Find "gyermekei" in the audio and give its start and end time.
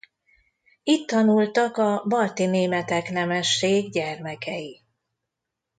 3.91-4.83